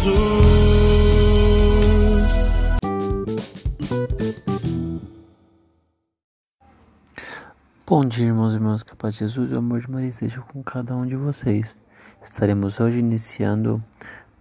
[0.00, 0.30] Jesus.
[7.86, 10.08] Bom dia, irmãos e irmãs, que a paz de Jesus e o amor de Maria
[10.08, 11.76] esteja com cada um de vocês.
[12.22, 13.82] Estaremos hoje iniciando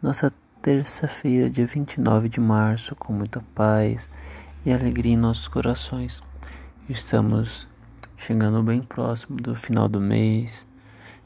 [0.02, 4.09] nossa terça-feira, dia 29 de março, com muita paz
[4.65, 6.21] e alegria em nossos corações.
[6.87, 7.67] Estamos
[8.15, 10.65] chegando bem próximo do final do mês,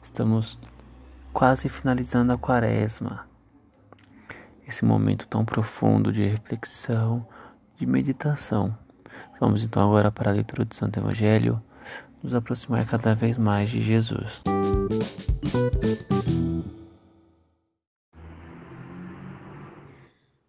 [0.02, 0.58] estamos
[1.32, 3.32] quase finalizando a quaresma.
[4.66, 7.26] Esse momento tão profundo de reflexão,
[7.74, 8.76] de meditação.
[9.38, 11.62] Vamos então agora para a leitura do Santo Evangelho
[12.22, 14.42] nos aproximar cada vez mais de Jesus.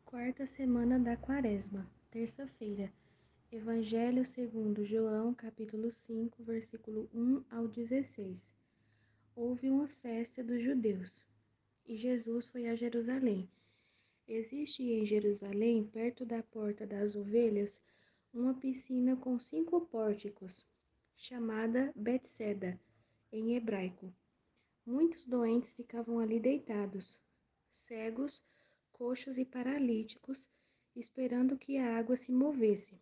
[0.05, 2.89] Quarta semana da Quaresma, terça-feira.
[3.51, 8.55] Evangelho segundo João, capítulo 5, versículo 1 ao 16.
[9.35, 11.25] Houve uma festa dos judeus,
[11.85, 13.49] e Jesus foi a Jerusalém.
[14.27, 17.81] Existe em Jerusalém, perto da porta das ovelhas,
[18.33, 20.65] uma piscina com cinco pórticos,
[21.15, 22.79] chamada Betseda,
[23.31, 24.11] em hebraico.
[24.85, 27.21] Muitos doentes ficavam ali deitados,
[27.71, 28.41] cegos,
[28.91, 30.49] coxos e paralíticos,
[30.95, 32.99] esperando que a água se movesse.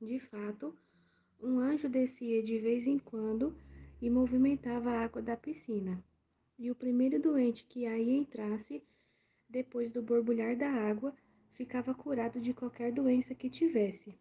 [0.00, 0.74] De fato,
[1.40, 3.54] um anjo descia de vez em quando
[4.00, 6.02] e movimentava a água da piscina.
[6.58, 8.82] E o primeiro doente que aí entrasse,
[9.56, 11.16] depois do borbulhar da água,
[11.52, 14.14] ficava curado de qualquer doença que tivesse.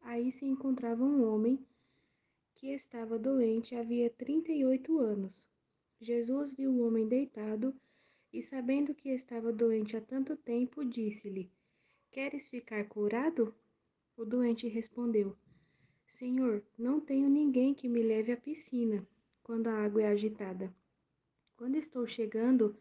[0.00, 1.62] Aí se encontrava um homem
[2.54, 5.46] que estava doente havia trinta e oito anos.
[6.00, 7.78] Jesus viu o homem deitado
[8.32, 11.50] e, sabendo que estava doente há tanto tempo, disse-lhe:
[12.10, 13.54] Queres ficar curado?
[14.16, 15.36] O doente respondeu:
[16.06, 19.06] Senhor, não tenho ninguém que me leve à piscina
[19.42, 20.74] quando a água é agitada.
[21.54, 22.74] Quando estou chegando,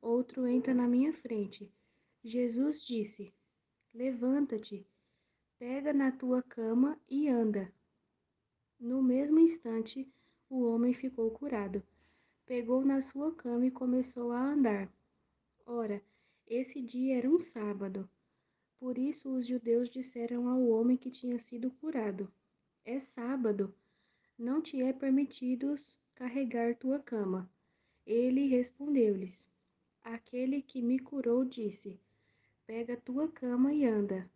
[0.00, 1.72] outro entra na minha frente.
[2.24, 3.32] Jesus disse:
[3.92, 4.86] Levanta-te,
[5.58, 7.72] pega na tua cama e anda.
[8.78, 10.10] No mesmo instante,
[10.48, 11.82] o homem ficou curado.
[12.46, 14.92] Pegou na sua cama e começou a andar.
[15.66, 16.02] Ora,
[16.46, 18.08] esse dia era um sábado.
[18.78, 22.32] Por isso os judeus disseram ao homem que tinha sido curado:
[22.84, 23.74] É sábado,
[24.38, 25.74] não te é permitido
[26.14, 27.48] carregar tua cama.
[28.06, 29.48] Ele respondeu-lhes:
[30.02, 32.00] Aquele que me curou disse:
[32.66, 34.30] Pega tua cama e anda.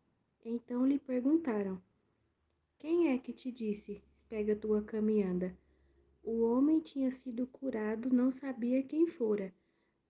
[0.44, 1.80] Então lhe perguntaram:
[2.78, 5.56] Quem é que te disse: Pega tua cama e anda?
[6.22, 9.54] O homem tinha sido curado, não sabia quem fora,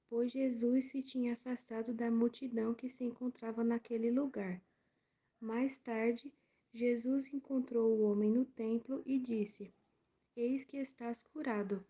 [0.08, 4.60] pois Jesus se tinha afastado da multidão que se encontrava naquele lugar.
[5.40, 6.32] Mais tarde,
[6.72, 9.72] Jesus encontrou o homem no templo e disse:
[10.36, 11.84] Eis que estás curado.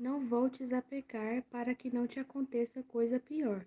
[0.00, 3.66] Não voltes a pecar, para que não te aconteça coisa pior.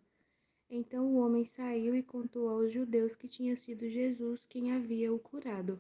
[0.68, 5.20] Então o homem saiu e contou aos judeus que tinha sido Jesus quem havia o
[5.20, 5.80] curado.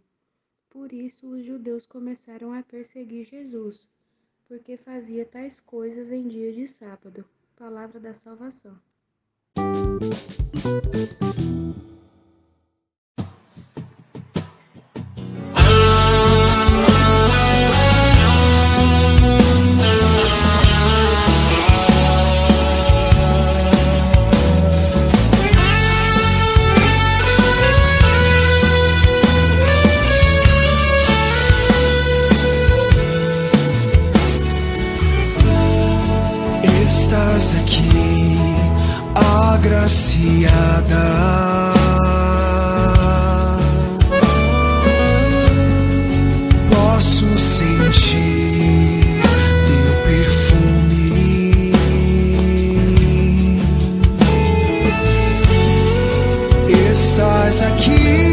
[0.69, 3.89] Por isso os judeus começaram a perseguir Jesus,
[4.47, 7.25] porque fazia tais coisas em dia de sábado.
[7.55, 8.79] Palavra da salvação.
[10.53, 11.83] Estás
[40.13, 41.73] viciada.
[46.71, 49.21] Posso sentir
[49.67, 51.71] teu perfume.
[56.91, 58.32] Estás aqui.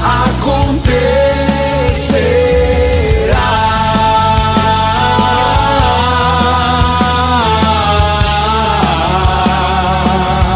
[0.00, 1.27] aconteça.